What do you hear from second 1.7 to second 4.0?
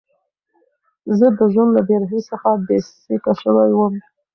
له بېرحمۍ څخه بېسېکه شوی وم.